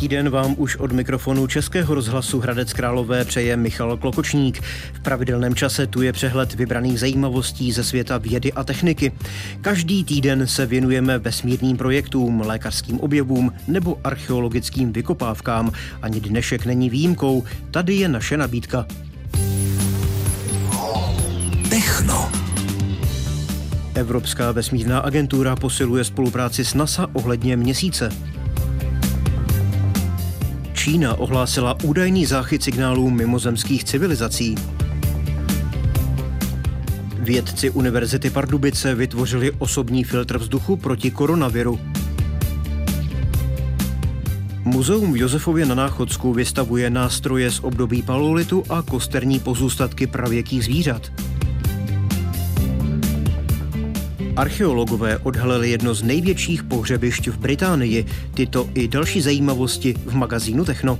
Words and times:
Hezký 0.00 0.08
den 0.08 0.30
vám 0.30 0.54
už 0.58 0.76
od 0.76 0.92
mikrofonu 0.92 1.46
Českého 1.46 1.94
rozhlasu 1.94 2.40
Hradec 2.40 2.72
Králové 2.72 3.24
přeje 3.24 3.56
Michal 3.56 3.96
Klokočník. 3.96 4.60
V 4.92 5.00
pravidelném 5.00 5.54
čase 5.54 5.86
tu 5.86 6.02
je 6.02 6.12
přehled 6.12 6.54
vybraných 6.54 7.00
zajímavostí 7.00 7.72
ze 7.72 7.84
světa 7.84 8.18
vědy 8.18 8.52
a 8.52 8.64
techniky. 8.64 9.12
Každý 9.60 10.04
týden 10.04 10.46
se 10.46 10.66
věnujeme 10.66 11.18
vesmírným 11.18 11.76
projektům, 11.76 12.40
lékařským 12.40 13.00
objevům 13.00 13.52
nebo 13.68 13.98
archeologickým 14.04 14.92
vykopávkám. 14.92 15.72
Ani 16.02 16.20
dnešek 16.20 16.66
není 16.66 16.90
výjimkou. 16.90 17.44
Tady 17.70 17.94
je 17.94 18.08
naše 18.08 18.36
nabídka. 18.36 18.86
Techno. 21.70 22.30
Evropská 23.94 24.52
vesmírná 24.52 24.98
agentura 24.98 25.56
posiluje 25.56 26.04
spolupráci 26.04 26.64
s 26.64 26.74
NASA 26.74 27.06
ohledně 27.12 27.56
měsíce. 27.56 28.10
Čína 30.80 31.14
ohlásila 31.14 31.76
údajný 31.82 32.26
záchyt 32.26 32.62
signálů 32.62 33.10
mimozemských 33.10 33.84
civilizací. 33.84 34.54
Vědci 37.18 37.70
Univerzity 37.70 38.30
Pardubice 38.30 38.94
vytvořili 38.94 39.52
osobní 39.58 40.04
filtr 40.04 40.38
vzduchu 40.38 40.76
proti 40.76 41.10
koronaviru. 41.10 41.80
Muzeum 44.64 45.12
v 45.12 45.16
Josefově 45.16 45.66
na 45.66 45.74
Náchodsku 45.74 46.32
vystavuje 46.32 46.90
nástroje 46.90 47.50
z 47.50 47.60
období 47.60 48.02
paleolitu 48.02 48.64
a 48.68 48.82
kosterní 48.82 49.38
pozůstatky 49.40 50.06
pravěkých 50.06 50.64
zvířat. 50.64 51.12
Archeologové 54.36 55.18
odhalili 55.18 55.70
jedno 55.70 55.94
z 55.94 56.02
největších 56.02 56.62
pohřebišť 56.62 57.28
v 57.28 57.38
Británii. 57.38 58.06
Tyto 58.34 58.68
i 58.74 58.88
další 58.88 59.20
zajímavosti 59.20 59.94
v 60.06 60.14
magazínu 60.14 60.64
Techno. 60.64 60.98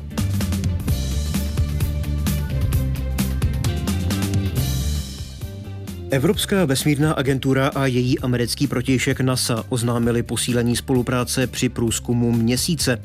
Evropská 6.12 6.64
vesmírná 6.64 7.12
agentura 7.12 7.68
a 7.68 7.86
její 7.86 8.18
americký 8.18 8.66
protějšek 8.66 9.20
NASA 9.20 9.64
oznámili 9.68 10.22
posílení 10.22 10.76
spolupráce 10.76 11.46
při 11.46 11.68
průzkumu 11.68 12.32
měsíce. 12.32 13.02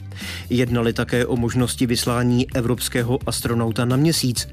Jednali 0.49 0.93
také 0.93 1.25
o 1.25 1.35
možnosti 1.35 1.85
vyslání 1.85 2.47
evropského 2.53 3.19
astronauta 3.25 3.85
na 3.85 3.95
měsíc. 3.95 4.47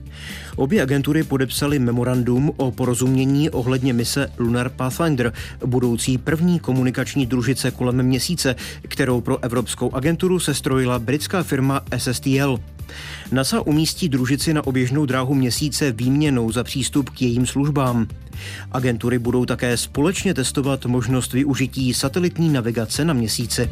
Obě 0.57 0.83
agentury 0.83 1.23
podepsaly 1.23 1.79
memorandum 1.79 2.53
o 2.57 2.71
porozumění 2.71 3.51
ohledně 3.51 3.93
mise 3.93 4.33
Lunar 4.39 4.71
Pathfinder, 4.71 5.33
budoucí 5.67 6.19
první 6.19 6.61
komunikační 6.61 7.27
družice 7.27 7.71
kolem 7.71 8.03
měsíce, 8.03 8.57
kterou 8.89 9.21
pro 9.21 9.45
Evropskou 9.45 9.95
agenturu 9.95 10.41
sestrojila 10.41 10.99
britská 10.99 11.43
firma 11.43 11.81
SSTL. 11.97 12.59
NASA 13.33 13.61
umístí 13.61 14.09
družici 14.09 14.55
na 14.55 14.67
oběžnou 14.67 15.07
dráhu 15.07 15.35
měsíce 15.35 15.93
výměnou 15.93 16.53
za 16.53 16.65
přístup 16.65 17.11
k 17.11 17.23
jejím 17.23 17.47
službám. 17.47 18.07
Agentury 18.73 19.19
budou 19.19 19.45
také 19.45 19.77
společně 19.77 20.35
testovat 20.35 20.87
možnost 20.87 21.33
využití 21.33 21.95
satelitní 21.95 22.49
navigace 22.49 23.05
na 23.05 23.15
měsíci. 23.15 23.71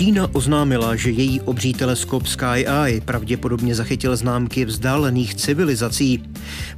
Čína 0.00 0.28
oznámila, 0.32 0.96
že 0.96 1.10
její 1.10 1.40
obří 1.40 1.74
teleskop 1.74 2.26
Sky 2.26 2.66
Eye 2.84 3.00
pravděpodobně 3.00 3.74
zachytil 3.74 4.16
známky 4.16 4.64
vzdálených 4.64 5.34
civilizací. 5.34 6.22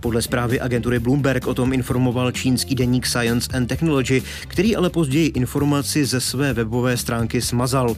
Podle 0.01 0.23
zprávy 0.23 0.61
agentury 0.61 0.99
Bloomberg 0.99 1.47
o 1.47 1.55
tom 1.55 1.73
informoval 1.73 2.33
čínský 2.33 2.75
deník 2.75 3.07
Science 3.07 3.57
and 3.57 3.67
Technology, 3.67 4.23
který 4.49 4.77
ale 4.77 4.91
později 4.91 5.29
informaci 5.29 6.05
ze 6.05 6.21
své 6.21 6.53
webové 6.53 6.97
stránky 6.97 7.41
smazal. 7.41 7.97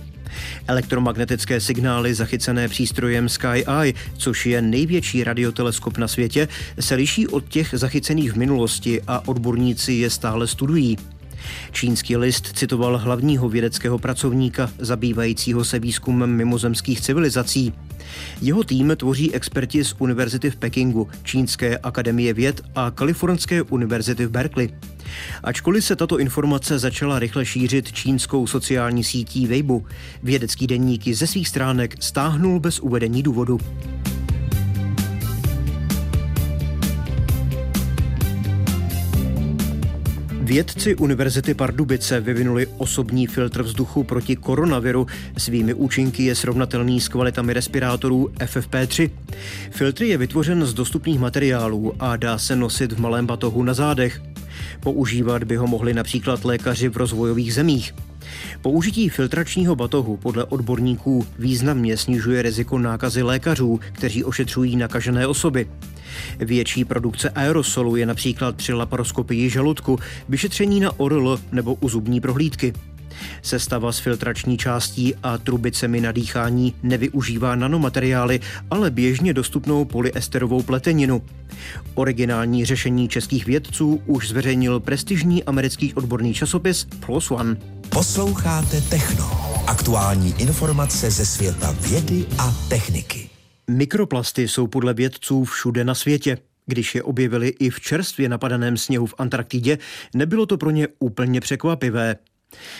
Elektromagnetické 0.66 1.60
signály 1.60 2.14
zachycené 2.14 2.68
přístrojem 2.68 3.28
Sky 3.28 3.64
Eye, 3.80 3.94
což 4.16 4.46
je 4.46 4.62
největší 4.62 5.24
radioteleskop 5.24 5.98
na 5.98 6.08
světě, 6.08 6.48
se 6.80 6.94
liší 6.94 7.28
od 7.28 7.48
těch 7.48 7.68
zachycených 7.72 8.32
v 8.32 8.36
minulosti 8.36 9.02
a 9.06 9.28
odborníci 9.28 9.92
je 9.92 10.10
stále 10.10 10.46
studují. 10.46 10.96
Čínský 11.72 12.16
list 12.16 12.53
citoval 12.55 12.99
hlavního 12.99 13.49
vědeckého 13.49 13.99
pracovníka 13.99 14.71
zabývajícího 14.78 15.65
se 15.65 15.78
výzkumem 15.78 16.31
mimozemských 16.31 17.00
civilizací. 17.00 17.72
Jeho 18.41 18.65
tým 18.65 18.93
tvoří 18.97 19.34
experti 19.34 19.84
z 19.84 19.94
Univerzity 19.99 20.50
v 20.50 20.56
Pekingu, 20.56 21.09
Čínské 21.22 21.78
akademie 21.78 22.34
věd 22.34 22.60
a 22.75 22.91
Kalifornské 22.91 23.62
univerzity 23.62 24.27
v 24.27 24.31
Berkeley. 24.31 24.75
Ačkoliv 25.43 25.84
se 25.84 25.97
tato 25.97 26.19
informace 26.19 26.78
začala 26.78 27.19
rychle 27.19 27.47
šířit 27.47 27.93
čínskou 27.93 28.47
sociální 28.47 29.05
sítí 29.05 29.47
Weibo, 29.47 29.82
vědecký 30.22 30.66
denník 30.66 31.09
ze 31.09 31.26
svých 31.26 31.49
stránek 31.49 31.97
stáhnul 32.00 32.61
bez 32.61 32.81
uvedení 32.81 33.22
důvodu. 33.22 33.59
Vědci 40.44 40.94
Univerzity 40.94 41.55
Pardubice 41.55 42.21
vyvinuli 42.21 42.66
osobní 42.77 43.27
filtr 43.27 43.62
vzduchu 43.62 44.05
proti 44.05 44.37
koronaviru. 44.37 45.06
Svými 45.38 45.75
účinky 45.75 46.25
je 46.25 46.34
srovnatelný 46.34 47.00
s 47.00 47.09
kvalitami 47.09 47.53
respirátorů 47.53 48.31
FFP3. 48.38 49.10
Filtr 49.71 50.03
je 50.03 50.19
vytvořen 50.19 50.66
z 50.66 50.75
dostupných 50.75 51.19
materiálů 51.21 51.93
a 51.99 52.16
dá 52.16 52.38
se 52.38 52.56
nosit 52.56 52.93
v 52.93 53.00
malém 53.00 53.27
batohu 53.27 53.62
na 53.62 53.75
zádech. 53.75 54.33
Používat 54.81 55.44
by 55.44 55.56
ho 55.56 55.66
mohli 55.66 55.94
například 55.94 56.44
lékaři 56.44 56.88
v 56.88 56.97
rozvojových 56.97 57.54
zemích. 57.54 57.94
Použití 58.62 59.09
filtračního 59.09 59.76
batohu 59.76 60.16
podle 60.16 60.44
odborníků 60.44 61.26
významně 61.38 61.97
snižuje 61.97 62.42
riziko 62.42 62.78
nákazy 62.78 63.22
lékařů, 63.22 63.81
kteří 63.93 64.25
ošetřují 64.25 64.76
nakažené 64.76 65.26
osoby. 65.26 65.66
Větší 66.38 66.84
produkce 66.84 67.31
aerosolu 67.31 67.97
je 67.97 68.06
například 68.06 68.56
při 68.56 68.72
laparoskopii 68.72 69.50
žaludku, 69.50 69.98
vyšetření 70.28 70.81
na 70.81 71.00
ORL 71.00 71.41
nebo 71.53 71.75
u 71.75 71.88
zubní 71.88 72.20
prohlídky. 72.20 72.72
Sestava 73.42 73.92
s 73.92 73.98
filtrační 73.98 74.58
částí 74.58 75.14
a 75.22 75.38
trubicemi 75.38 76.00
na 76.00 76.12
dýchání 76.12 76.75
nevyužívá 76.82 77.54
nanomateriály, 77.54 78.41
ale 78.70 78.91
běžně 78.91 79.34
dostupnou 79.34 79.84
polyesterovou 79.84 80.62
pleteninu. 80.62 81.22
Originální 81.94 82.64
řešení 82.64 83.08
českých 83.08 83.47
vědců 83.47 84.02
už 84.06 84.28
zveřejnil 84.28 84.80
prestižní 84.80 85.44
americký 85.44 85.94
odborný 85.94 86.34
časopis 86.34 86.86
PLOS 87.06 87.30
ONE. 87.30 87.56
Posloucháte 87.88 88.80
Techno. 88.80 89.25
Aktuální 89.66 90.34
informace 90.38 91.10
ze 91.10 91.26
světa 91.26 91.76
vědy 91.81 92.25
a 92.38 92.54
techniky. 92.69 93.31
Mikroplasty 93.70 94.48
jsou 94.48 94.66
podle 94.66 94.94
vědců 94.94 95.44
všude 95.44 95.84
na 95.84 95.94
světě. 95.94 96.38
Když 96.66 96.94
je 96.94 97.02
objevili 97.02 97.48
i 97.48 97.70
v 97.70 97.81
čerstvě 97.81 98.28
napadaném 98.28 98.76
sněhu 98.76 99.06
v 99.06 99.14
Antarktidě, 99.19 99.78
nebylo 100.14 100.46
to 100.46 100.58
pro 100.58 100.70
ně 100.70 100.88
úplně 100.98 101.41
překvapivé. 101.41 102.16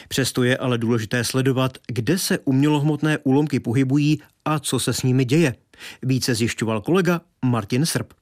Přesto 0.09 0.43
je 0.43 0.57
ale 0.57 0.79
důležité 0.79 1.25
sledovat, 1.25 1.79
kde 1.87 2.19
se 2.19 2.39
umělohmotné 2.39 3.19
úlomky 3.19 3.61
pohybují 3.61 4.21
a 4.45 4.59
co 4.59 4.79
se 4.79 4.93
s 4.93 5.03
nimi 5.03 5.25
děje. 5.25 5.55
Více 6.03 6.35
zjišťoval 6.35 6.81
kolega 6.81 7.21
Martin 7.45 7.87
Srb. 7.87 8.13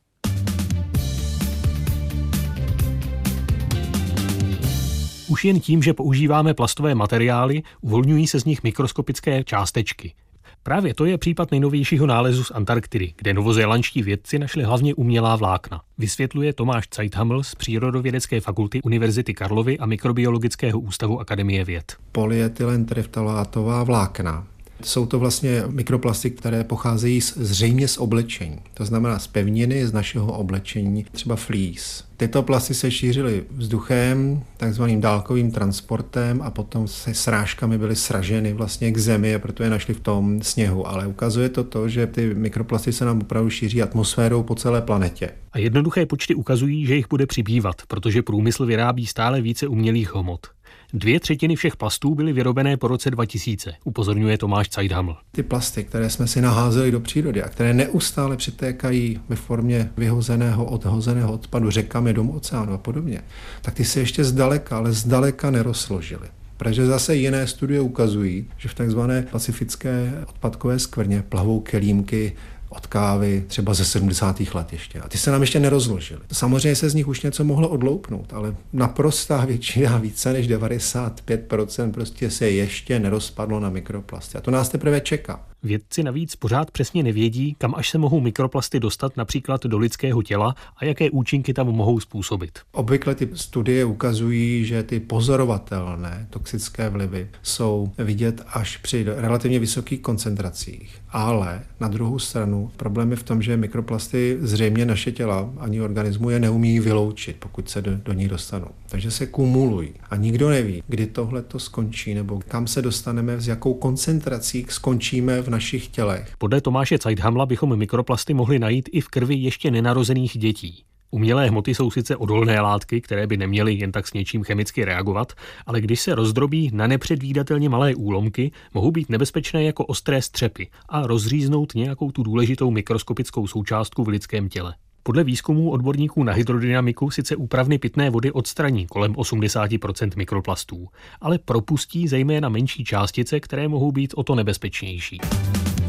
Už 5.28 5.44
jen 5.44 5.60
tím, 5.60 5.82
že 5.82 5.94
používáme 5.94 6.54
plastové 6.54 6.94
materiály, 6.94 7.62
uvolňují 7.80 8.26
se 8.26 8.40
z 8.40 8.44
nich 8.44 8.62
mikroskopické 8.62 9.44
částečky. 9.44 10.14
Právě 10.62 10.94
to 10.94 11.04
je 11.04 11.18
případ 11.18 11.50
nejnovějšího 11.50 12.06
nálezu 12.06 12.44
z 12.44 12.50
Antarktidy, 12.50 13.12
kde 13.16 13.34
novozélandští 13.34 14.02
vědci 14.02 14.38
našli 14.38 14.64
hlavně 14.64 14.94
umělá 14.94 15.36
vlákna. 15.36 15.80
Vysvětluje 15.98 16.52
Tomáš 16.52 16.84
Zeithaml 16.96 17.42
z 17.42 17.54
Přírodovědecké 17.54 18.40
fakulty 18.40 18.82
Univerzity 18.82 19.34
Karlovy 19.34 19.78
a 19.78 19.86
Mikrobiologického 19.86 20.80
ústavu 20.80 21.20
Akademie 21.20 21.64
věd. 21.64 21.96
Polyetylen 22.12 22.84
tereftalátová 22.84 23.84
vlákna 23.84 24.46
jsou 24.86 25.06
to 25.06 25.18
vlastně 25.18 25.62
mikroplasty, 25.68 26.30
které 26.30 26.64
pocházejí 26.64 27.20
z, 27.20 27.38
zřejmě 27.38 27.88
z 27.88 27.98
oblečení. 27.98 28.58
To 28.74 28.84
znamená 28.84 29.18
z 29.18 29.26
pevniny 29.26 29.86
z 29.86 29.92
našeho 29.92 30.32
oblečení, 30.32 31.06
třeba 31.12 31.36
flís. 31.36 32.04
Tyto 32.16 32.42
plasty 32.42 32.74
se 32.74 32.90
šířily 32.90 33.44
vzduchem, 33.50 34.42
takzvaným 34.56 35.00
dálkovým 35.00 35.50
transportem 35.50 36.42
a 36.42 36.50
potom 36.50 36.88
se 36.88 37.14
srážkami 37.14 37.78
byly 37.78 37.96
sraženy 37.96 38.52
vlastně 38.52 38.92
k 38.92 38.98
zemi 38.98 39.34
a 39.34 39.38
proto 39.38 39.62
je 39.62 39.70
našli 39.70 39.94
v 39.94 40.00
tom 40.00 40.42
sněhu. 40.42 40.88
Ale 40.88 41.06
ukazuje 41.06 41.48
to 41.48 41.64
to, 41.64 41.88
že 41.88 42.06
ty 42.06 42.34
mikroplasty 42.34 42.92
se 42.92 43.04
nám 43.04 43.20
opravdu 43.20 43.50
šíří 43.50 43.82
atmosférou 43.82 44.42
po 44.42 44.54
celé 44.54 44.82
planetě. 44.82 45.30
A 45.52 45.58
jednoduché 45.58 46.06
počty 46.06 46.34
ukazují, 46.34 46.86
že 46.86 46.94
jich 46.94 47.08
bude 47.10 47.26
přibývat, 47.26 47.76
protože 47.88 48.22
průmysl 48.22 48.66
vyrábí 48.66 49.06
stále 49.06 49.40
více 49.40 49.66
umělých 49.66 50.14
hmot. 50.14 50.46
Dvě 50.94 51.20
třetiny 51.20 51.56
všech 51.56 51.76
plastů 51.76 52.14
byly 52.14 52.32
vyrobené 52.32 52.76
po 52.76 52.88
roce 52.88 53.10
2000, 53.10 53.72
upozorňuje 53.84 54.38
Tomáš 54.38 54.70
Zeidhaml. 54.74 55.16
Ty 55.32 55.42
plasty, 55.42 55.84
které 55.84 56.10
jsme 56.10 56.26
si 56.26 56.40
naházeli 56.40 56.90
do 56.90 57.00
přírody 57.00 57.42
a 57.42 57.48
které 57.48 57.74
neustále 57.74 58.36
přitékají 58.36 59.20
ve 59.28 59.36
formě 59.36 59.90
vyhozeného, 59.96 60.64
odhozeného 60.64 61.32
odpadu 61.32 61.70
řekami 61.70 62.12
do 62.12 62.24
oceánu 62.24 62.72
a 62.72 62.78
podobně, 62.78 63.20
tak 63.62 63.74
ty 63.74 63.84
se 63.84 64.00
ještě 64.00 64.24
zdaleka, 64.24 64.76
ale 64.76 64.92
zdaleka 64.92 65.50
nerozložily. 65.50 66.28
Protože 66.56 66.86
zase 66.86 67.16
jiné 67.16 67.46
studie 67.46 67.80
ukazují, 67.80 68.46
že 68.56 68.68
v 68.68 68.74
takzvané 68.74 69.22
pacifické 69.22 70.12
odpadkové 70.26 70.78
skvrně 70.78 71.24
plavou 71.28 71.60
kelímky 71.60 72.32
od 72.76 72.86
kávy 72.86 73.44
třeba 73.46 73.74
ze 73.74 73.84
70. 73.84 74.40
let 74.54 74.72
ještě. 74.72 75.00
A 75.00 75.08
ty 75.08 75.18
se 75.18 75.30
nám 75.30 75.40
ještě 75.40 75.60
nerozložily. 75.60 76.20
Samozřejmě 76.32 76.76
se 76.76 76.90
z 76.90 76.94
nich 76.94 77.08
už 77.08 77.22
něco 77.22 77.44
mohlo 77.44 77.68
odloupnout, 77.68 78.32
ale 78.32 78.56
naprostá 78.72 79.44
většina, 79.44 79.98
více 79.98 80.32
než 80.32 80.48
95% 80.48 81.92
prostě 81.92 82.30
se 82.30 82.50
ještě 82.50 82.98
nerozpadlo 82.98 83.60
na 83.60 83.70
mikroplasty. 83.70 84.38
A 84.38 84.40
to 84.40 84.50
nás 84.50 84.68
teprve 84.68 85.00
čeká. 85.00 85.51
Vědci 85.64 86.02
navíc 86.02 86.36
pořád 86.36 86.70
přesně 86.70 87.02
nevědí, 87.02 87.56
kam 87.58 87.74
až 87.74 87.90
se 87.90 87.98
mohou 87.98 88.20
mikroplasty 88.20 88.80
dostat 88.80 89.16
například 89.16 89.62
do 89.66 89.78
lidského 89.78 90.22
těla 90.22 90.54
a 90.76 90.84
jaké 90.84 91.10
účinky 91.10 91.54
tam 91.54 91.66
mohou 91.66 92.00
způsobit. 92.00 92.58
Obvykle 92.72 93.14
ty 93.14 93.28
studie 93.34 93.84
ukazují, 93.84 94.64
že 94.64 94.82
ty 94.82 95.00
pozorovatelné 95.00 96.26
toxické 96.30 96.88
vlivy 96.88 97.28
jsou 97.42 97.92
vidět 97.98 98.42
až 98.46 98.76
při 98.76 99.04
relativně 99.16 99.58
vysokých 99.58 100.00
koncentracích. 100.00 101.02
Ale 101.10 101.62
na 101.80 101.88
druhou 101.88 102.18
stranu 102.18 102.70
problém 102.76 103.10
je 103.10 103.16
v 103.16 103.22
tom, 103.22 103.42
že 103.42 103.56
mikroplasty 103.56 104.38
zřejmě 104.40 104.86
naše 104.86 105.12
těla 105.12 105.50
ani 105.58 105.80
organismu 105.80 106.30
je 106.30 106.40
neumí 106.40 106.80
vyloučit, 106.80 107.36
pokud 107.38 107.70
se 107.70 107.82
do, 107.82 107.96
do 107.96 108.12
ní 108.12 108.28
dostanou. 108.28 108.68
Takže 108.88 109.10
se 109.10 109.26
kumulují 109.26 109.90
a 110.10 110.16
nikdo 110.16 110.50
neví, 110.50 110.82
kdy 110.88 111.06
tohle 111.06 111.42
to 111.42 111.58
skončí 111.58 112.14
nebo 112.14 112.40
kam 112.48 112.66
se 112.66 112.82
dostaneme, 112.82 113.40
s 113.40 113.48
jakou 113.48 113.74
koncentrací 113.74 114.66
skončíme 114.68 115.42
v 115.42 115.51
našich 115.52 115.88
tělech. 115.88 116.34
Podle 116.38 116.60
Tomáše 116.60 116.98
Zeithamla 117.02 117.46
bychom 117.46 117.76
mikroplasty 117.76 118.34
mohli 118.34 118.58
najít 118.58 118.88
i 118.92 119.00
v 119.00 119.08
krvi 119.08 119.34
ještě 119.34 119.70
nenarozených 119.70 120.38
dětí. 120.38 120.84
Umělé 121.10 121.48
hmoty 121.48 121.74
jsou 121.74 121.90
sice 121.90 122.16
odolné 122.16 122.60
látky, 122.60 123.00
které 123.00 123.26
by 123.26 123.36
neměly 123.36 123.74
jen 123.74 123.92
tak 123.92 124.08
s 124.08 124.12
něčím 124.12 124.44
chemicky 124.44 124.84
reagovat, 124.84 125.32
ale 125.66 125.80
když 125.80 126.00
se 126.00 126.14
rozdrobí 126.14 126.70
na 126.72 126.86
nepředvídatelně 126.86 127.68
malé 127.68 127.94
úlomky, 127.94 128.50
mohou 128.74 128.90
být 128.90 129.08
nebezpečné 129.08 129.64
jako 129.64 129.86
ostré 129.86 130.22
střepy 130.22 130.68
a 130.88 131.06
rozříznout 131.06 131.74
nějakou 131.74 132.10
tu 132.10 132.22
důležitou 132.22 132.70
mikroskopickou 132.70 133.46
součástku 133.46 134.04
v 134.04 134.08
lidském 134.08 134.48
těle. 134.48 134.74
Podle 135.02 135.24
výzkumů 135.24 135.70
odborníků 135.70 136.22
na 136.24 136.32
hydrodynamiku 136.32 137.10
sice 137.10 137.36
úpravny 137.36 137.78
pitné 137.78 138.10
vody 138.10 138.32
odstraní 138.32 138.86
kolem 138.86 139.12
80% 139.12 140.10
mikroplastů, 140.16 140.88
ale 141.20 141.38
propustí 141.38 142.08
zejména 142.08 142.48
menší 142.48 142.84
částice, 142.84 143.40
které 143.40 143.68
mohou 143.68 143.92
být 143.92 144.14
o 144.16 144.22
to 144.22 144.34
nebezpečnější. 144.34 145.20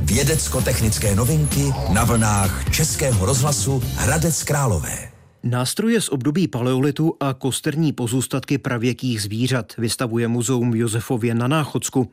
Vědecko-technické 0.01 1.15
novinky 1.15 1.74
na 1.94 2.04
vlnách 2.04 2.71
Českého 2.71 3.25
rozhlasu 3.25 3.83
Hradec 3.95 4.44
Králové. 4.44 5.12
Nástroje 5.45 6.01
z 6.01 6.10
období 6.10 6.48
paleolitu 6.48 7.13
a 7.19 7.34
kosterní 7.34 7.94
pozůstatky 7.94 8.57
pravěkých 8.57 9.22
zvířat 9.22 9.78
vystavuje 9.78 10.28
muzeum 10.28 10.72
v 10.72 10.75
Josefově 10.75 11.36
na 11.36 11.48
Náchodsku. 11.48 12.12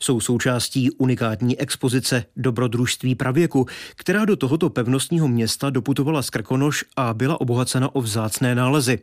Jsou 0.00 0.20
součástí 0.20 0.90
unikátní 0.90 1.60
expozice 1.60 2.24
Dobrodružství 2.36 3.14
pravěku, 3.14 3.66
která 3.94 4.24
do 4.24 4.36
tohoto 4.36 4.70
pevnostního 4.70 5.28
města 5.28 5.70
doputovala 5.70 6.22
z 6.22 6.30
Krkonoš 6.30 6.84
a 6.96 7.14
byla 7.14 7.40
obohacena 7.40 7.94
o 7.94 8.00
vzácné 8.00 8.54
nálezy. 8.54 8.98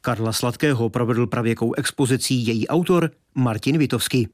Karla 0.00 0.32
Sladkého 0.32 0.88
provedl 0.88 1.26
pravěkou 1.26 1.74
expozicí 1.74 2.46
její 2.46 2.68
autor 2.68 3.10
Martin 3.34 3.78
Vitovský. 3.78 4.28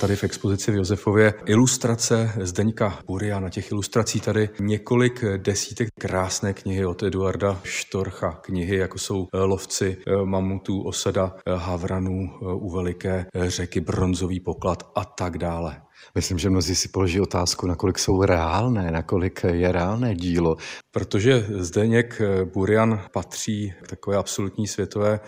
Tady 0.00 0.16
v 0.16 0.24
expozici 0.24 0.72
v 0.72 0.74
Josefově 0.74 1.34
ilustrace 1.46 2.32
Zdeňka 2.40 2.98
Buria. 3.06 3.40
Na 3.40 3.50
těch 3.50 3.70
ilustrací 3.70 4.20
tady 4.20 4.48
několik 4.60 5.24
desítek 5.36 5.88
krásné 6.00 6.54
knihy 6.54 6.86
od 6.86 7.02
Eduarda 7.02 7.60
Štorcha. 7.64 8.32
Knihy, 8.32 8.76
jako 8.76 8.98
jsou 8.98 9.26
eh, 9.34 9.38
Lovci 9.38 9.96
eh, 10.06 10.24
mamutů, 10.24 10.82
Osada 10.82 11.36
eh, 11.36 11.52
havranů 11.56 12.38
u 12.40 12.70
veliké 12.70 13.26
řeky, 13.34 13.80
Bronzový 13.80 14.40
poklad 14.40 14.82
a 14.94 15.04
tak 15.04 15.38
dále. 15.38 15.82
Myslím, 16.14 16.38
že 16.38 16.50
mnozí 16.50 16.74
si 16.74 16.88
položí 16.88 17.20
otázku, 17.20 17.66
nakolik 17.66 17.98
jsou 17.98 18.22
reálné, 18.22 18.90
nakolik 18.90 19.44
je 19.52 19.72
reálné 19.72 20.14
dílo. 20.14 20.56
Protože 20.90 21.46
Zdeněk 21.48 22.22
Burian 22.54 23.00
patří 23.12 23.74
k 23.82 23.88
takové 23.88 24.16
absolutní 24.16 24.66
světové 24.66 25.20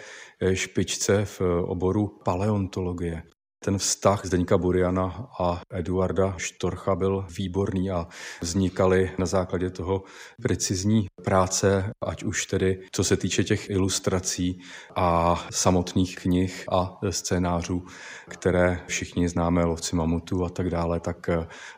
špičce 0.53 1.25
v 1.25 1.41
oboru 1.65 2.19
paleontologie. 2.25 3.23
Ten 3.65 3.79
vztah 3.79 4.27
Zdeňka 4.27 4.59
Buriana 4.59 5.29
a 5.41 5.61
Eduarda 5.71 6.35
Štorcha 6.37 6.95
byl 6.95 7.27
výborný 7.39 7.91
a 7.91 8.07
vznikaly 8.41 9.11
na 9.19 9.27
základě 9.27 9.71
toho 9.71 10.03
precizní 10.43 11.07
práce, 11.25 11.91
ať 12.07 12.23
už 12.23 12.47
tedy 12.47 12.81
co 12.93 13.05
se 13.05 13.17
týče 13.17 13.45
těch 13.45 13.71
ilustrací 13.71 14.61
a 14.97 15.37
samotných 15.51 16.17
knih 16.17 16.65
a 16.73 16.99
scénářů, 17.11 17.87
které 18.29 18.81
všichni 18.87 19.29
známe, 19.29 19.65
lovci 19.65 19.97
mamutů 19.97 20.45
a 20.45 20.49
tak 20.49 20.71
dále, 20.71 21.01
tak 21.01 21.31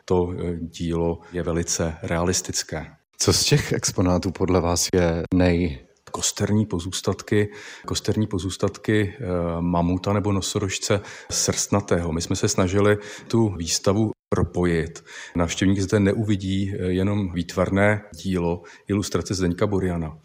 to 0.05 0.33
dílo 0.59 1.19
je 1.31 1.43
velice 1.43 1.97
realistické. 2.03 2.85
Co 3.17 3.33
z 3.33 3.43
těch 3.43 3.73
exponátů 3.73 4.31
podle 4.31 4.61
vás 4.61 4.87
je 4.93 5.23
nej 5.33 5.87
kosterní 6.15 6.65
pozůstatky, 6.65 7.49
kosterní 7.85 8.27
pozůstatky 8.27 9.15
eh, 9.15 9.25
mamuta 9.59 10.13
nebo 10.13 10.31
nosorožce 10.31 11.01
srstnatého. 11.31 12.11
My 12.11 12.21
jsme 12.21 12.35
se 12.35 12.47
snažili 12.47 12.97
tu 13.27 13.49
výstavu 13.49 14.11
propojit. 14.29 15.03
Návštěvník 15.35 15.79
zde 15.79 15.99
neuvidí 15.99 16.73
eh, 16.73 16.83
jenom 16.83 17.33
výtvarné 17.33 18.01
dílo 18.15 18.63
ilustrace 18.87 19.33
Zdeňka 19.33 19.67
Boriana, 19.67 20.17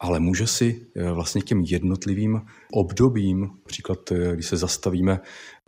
ale 0.00 0.20
může 0.20 0.46
si 0.46 0.86
eh, 0.96 1.12
vlastně 1.12 1.42
těm 1.42 1.64
jednotlivým 1.64 2.40
obdobím, 2.72 3.50
příklad, 3.66 4.12
když 4.34 4.46
se 4.46 4.56
zastavíme 4.56 5.20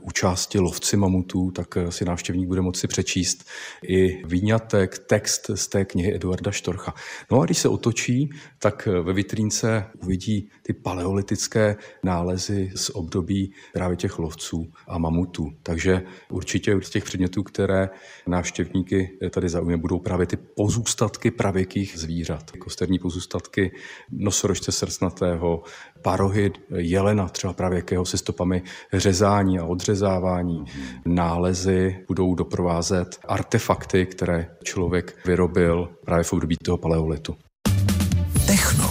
u 0.03 0.11
části 0.11 0.59
lovci 0.59 0.97
mamutů, 0.97 1.51
tak 1.51 1.77
eh, 1.77 1.93
si 1.93 2.05
návštěvník 2.05 2.49
bude 2.49 2.61
moci 2.61 2.87
přečíst 2.87 3.49
i 3.89 4.27
výňatek, 4.27 4.99
text 4.99 5.51
z 5.55 5.69
té 5.69 5.85
knihy 5.85 6.15
Eduarda 6.15 6.51
Štorcha. 6.51 6.95
No 7.31 7.41
a 7.41 7.45
když 7.45 7.59
se 7.59 7.69
otočí, 7.69 8.31
tak 8.59 8.89
eh, 8.89 9.01
ve 9.01 9.13
vitrínce 9.13 9.85
uvidí 10.03 10.51
ty 10.63 10.73
paleolitické 10.73 11.77
nálezy 12.03 12.73
z 12.75 12.91
období 12.91 13.53
právě 13.73 13.97
těch 13.97 14.19
lovců 14.19 14.73
a 14.89 14.99
mamutů. 14.99 15.53
Takže 15.63 16.03
určitě 16.31 16.77
z 16.83 16.91
těch 16.91 17.05
předmětů, 17.05 17.43
které 17.43 17.89
návštěvníky 18.27 19.19
eh, 19.23 19.31
tady 19.31 19.49
zaujme, 19.49 19.77
budou 19.77 19.99
právě 19.99 20.27
ty 20.27 20.37
pozůstatky 20.37 21.31
pravěkých 21.31 21.99
zvířat. 21.99 22.51
Kosterní 22.51 22.99
pozůstatky 22.99 23.73
nosorožce 24.21 24.73
srstnatého, 24.73 25.63
parohy 26.03 26.53
jelena, 26.77 27.29
třeba 27.29 27.53
pravěkého 27.53 28.05
se 28.05 28.19
stopami 28.19 28.63
řezání 28.93 29.59
a 29.59 29.65
odřezávání. 29.65 30.65
Nálezy 31.07 31.97
budou 32.09 32.35
doprovázet 32.35 33.19
artefakty, 33.29 34.07
které 34.07 34.47
člověk 34.65 35.27
vyrobil 35.27 35.89
právě 36.05 36.25
v 36.25 36.33
období 36.33 36.57
toho 36.65 36.79
paleolitu. 36.79 37.37
Techno. 38.47 38.91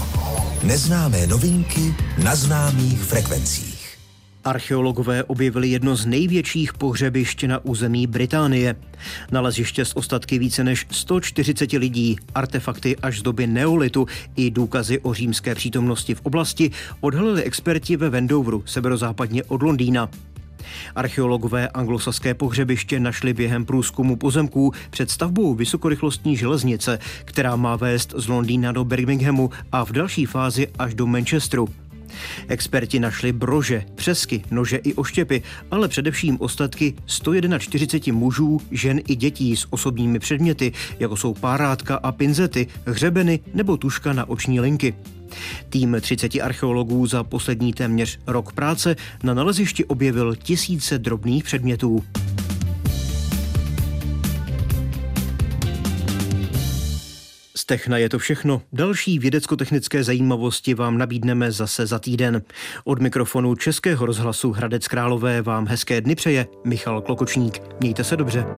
Neznámé 0.63 1.27
novinky 1.27 1.95
na 2.23 2.35
známých 2.35 3.03
frekvencích. 3.03 3.68
Archeologové 4.43 5.23
objevili 5.23 5.67
jedno 5.67 5.95
z 5.95 6.05
největších 6.05 6.73
pohřebišť 6.73 7.43
na 7.43 7.65
území 7.65 8.07
Británie. 8.07 8.75
Naleziště 9.31 9.85
z 9.85 9.93
ostatky 9.95 10.39
více 10.39 10.63
než 10.63 10.85
140 10.91 11.71
lidí, 11.71 12.15
artefakty 12.35 12.97
až 12.97 13.19
z 13.19 13.21
doby 13.21 13.47
neolitu 13.47 14.07
i 14.35 14.51
důkazy 14.51 14.99
o 14.99 15.13
římské 15.13 15.55
přítomnosti 15.55 16.15
v 16.15 16.21
oblasti 16.21 16.71
odhalili 17.01 17.43
experti 17.43 17.97
ve 17.97 18.09
Wendoveru, 18.09 18.63
severozápadně 18.65 19.43
od 19.43 19.63
Londýna. 19.63 20.09
Archeologové 20.95 21.67
anglosaské 21.67 22.33
pohřebiště 22.33 22.99
našli 22.99 23.33
během 23.33 23.65
průzkumu 23.65 24.15
pozemků 24.15 24.73
před 24.89 25.09
stavbou 25.09 25.53
vysokorychlostní 25.53 26.37
železnice, 26.37 26.99
která 27.25 27.55
má 27.55 27.75
vést 27.75 28.13
z 28.17 28.27
Londýna 28.27 28.71
do 28.71 28.85
Birminghamu 28.85 29.49
a 29.71 29.85
v 29.85 29.91
další 29.91 30.25
fázi 30.25 30.67
až 30.79 30.93
do 30.93 31.07
Manchesteru. 31.07 31.67
Experti 32.47 32.99
našli 32.99 33.31
brože, 33.31 33.83
přesky, 33.95 34.43
nože 34.51 34.77
i 34.77 34.93
oštěpy, 34.93 35.41
ale 35.71 35.87
především 35.87 36.37
ostatky 36.39 36.93
141 37.05 38.19
mužů, 38.19 38.61
žen 38.71 38.99
i 39.07 39.15
dětí 39.15 39.55
s 39.55 39.67
osobními 39.69 40.19
předměty, 40.19 40.71
jako 40.99 41.17
jsou 41.17 41.33
párátka 41.33 41.95
a 41.95 42.11
pinzety, 42.11 42.67
hřebeny 42.85 43.39
nebo 43.53 43.77
tuška 43.77 44.13
na 44.13 44.29
oční 44.29 44.59
linky. 44.59 44.95
Tým 45.69 45.97
30 46.01 46.35
archeologů 46.35 47.07
za 47.07 47.23
poslední 47.23 47.73
téměř 47.73 48.19
rok 48.27 48.53
práce 48.53 48.95
na 49.23 49.33
nalezišti 49.33 49.85
objevil 49.85 50.35
tisíce 50.35 50.99
drobných 50.99 51.43
předmětů. 51.43 52.03
Techna 57.69 57.97
je 57.97 58.09
to 58.09 58.19
všechno. 58.19 58.61
Další 58.73 59.19
vědecko-technické 59.19 60.03
zajímavosti 60.03 60.73
vám 60.73 60.97
nabídneme 60.97 61.51
zase 61.51 61.85
za 61.85 61.99
týden. 61.99 62.41
Od 62.83 63.01
mikrofonu 63.01 63.55
Českého 63.55 64.05
rozhlasu 64.05 64.51
Hradec 64.51 64.87
Králové 64.87 65.41
vám 65.41 65.67
hezké 65.67 66.01
dny 66.01 66.15
přeje 66.15 66.47
Michal 66.65 67.01
Klokočník. 67.01 67.61
Mějte 67.79 68.03
se 68.03 68.17
dobře. 68.17 68.45